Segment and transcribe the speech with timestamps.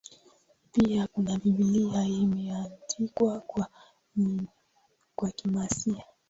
[0.71, 3.39] pia kuna Biblia imeandikwa
[5.15, 6.03] kwa kimasai